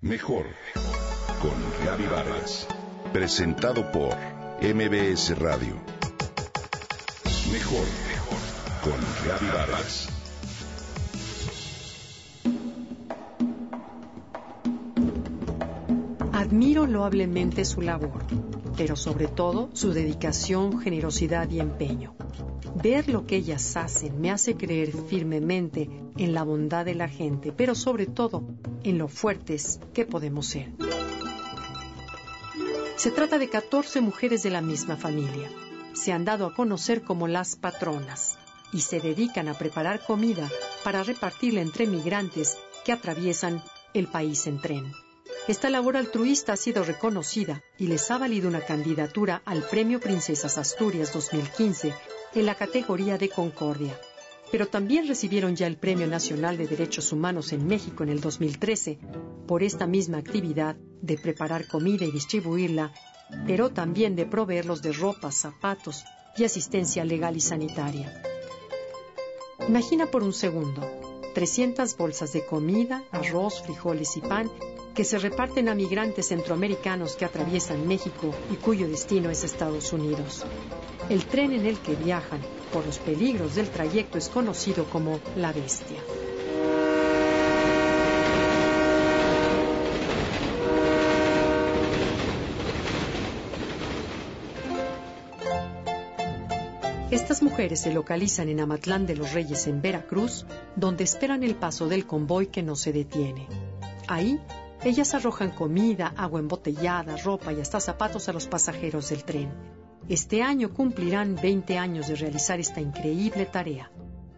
[0.00, 0.46] Mejor
[1.42, 2.68] con Gaby Vargas.
[3.12, 4.14] Presentado por
[4.62, 5.74] MBS Radio.
[7.50, 7.84] Mejor
[8.80, 10.17] con Gaby Vargas.
[16.48, 18.24] Admiro loablemente su labor,
[18.74, 22.14] pero sobre todo su dedicación, generosidad y empeño.
[22.82, 27.52] Ver lo que ellas hacen me hace creer firmemente en la bondad de la gente,
[27.52, 28.44] pero sobre todo
[28.82, 30.72] en lo fuertes que podemos ser.
[32.96, 35.50] Se trata de 14 mujeres de la misma familia.
[35.92, 38.38] Se han dado a conocer como las patronas
[38.72, 40.48] y se dedican a preparar comida
[40.82, 42.56] para repartirla entre migrantes
[42.86, 45.07] que atraviesan el país en tren.
[45.48, 50.58] Esta labor altruista ha sido reconocida y les ha valido una candidatura al Premio Princesas
[50.58, 51.94] Asturias 2015
[52.34, 53.98] en la categoría de Concordia.
[54.52, 58.98] Pero también recibieron ya el Premio Nacional de Derechos Humanos en México en el 2013
[59.46, 62.92] por esta misma actividad de preparar comida y distribuirla,
[63.46, 66.04] pero también de proveerlos de ropa, zapatos
[66.36, 68.22] y asistencia legal y sanitaria.
[69.66, 70.86] Imagina por un segundo
[71.32, 74.50] 300 bolsas de comida, arroz, frijoles y pan
[74.98, 80.44] que se reparten a migrantes centroamericanos que atraviesan México y cuyo destino es Estados Unidos.
[81.08, 82.40] El tren en el que viajan
[82.72, 86.00] por los peligros del trayecto es conocido como la bestia.
[97.12, 101.86] Estas mujeres se localizan en Amatlán de los Reyes en Veracruz, donde esperan el paso
[101.86, 103.46] del convoy que no se detiene.
[104.08, 104.40] Ahí
[104.84, 109.50] ellas arrojan comida, agua embotellada, ropa y hasta zapatos a los pasajeros del tren.
[110.08, 113.90] Este año cumplirán 20 años de realizar esta increíble tarea.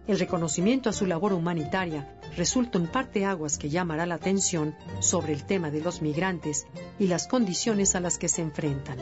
[0.06, 5.32] El reconocimiento a su labor humanitaria resulta en parte aguas que llamará la atención sobre
[5.32, 6.66] el tema de los migrantes
[6.98, 8.98] y las condiciones a las que se enfrentan.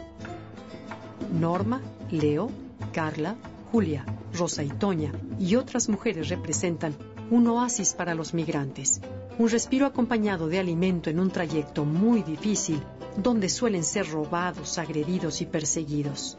[1.32, 1.80] Norma,
[2.10, 2.50] Leo,
[2.92, 3.36] Carla,
[3.70, 4.04] Julia,
[4.34, 6.94] Rosa y Toña y otras mujeres representan
[7.30, 9.00] un oasis para los migrantes,
[9.38, 12.82] un respiro acompañado de alimento en un trayecto muy difícil
[13.16, 16.36] donde suelen ser robados, agredidos y perseguidos.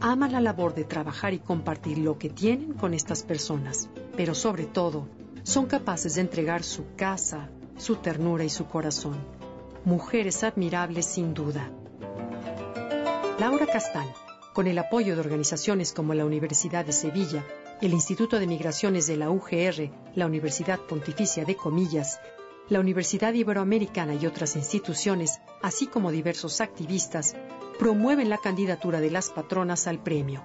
[0.00, 4.64] Aman la labor de trabajar y compartir lo que tienen con estas personas, pero sobre
[4.64, 5.08] todo
[5.42, 9.16] son capaces de entregar su casa, su ternura y su corazón.
[9.84, 11.70] Mujeres admirables sin duda.
[13.38, 14.08] Laura Castán,
[14.54, 17.44] con el apoyo de organizaciones como la Universidad de Sevilla,
[17.82, 22.20] el Instituto de Migraciones de la UGR, la Universidad Pontificia de Comillas,
[22.70, 27.36] la Universidad Iberoamericana y otras instituciones, así como diversos activistas,
[27.78, 30.42] promueven la candidatura de las patronas al premio.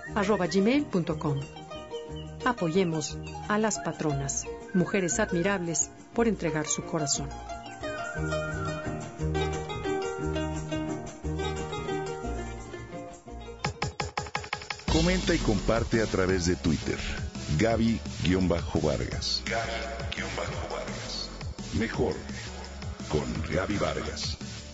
[2.46, 3.18] Apoyemos
[3.50, 7.27] a las patronas, mujeres admirables por entregar su corazón.
[14.92, 16.98] Comenta y comparte a través de Twitter.
[17.57, 19.44] Gaby-Vargas.
[19.45, 21.30] Gaby-Vargas.
[21.74, 22.16] Mejor
[23.10, 24.38] con Gaby Vargas